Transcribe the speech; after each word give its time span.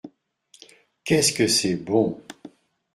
Qu’est-ce 1.03 1.31
que 1.31 1.45
c’est 1.45 1.75
bon! 1.75 2.19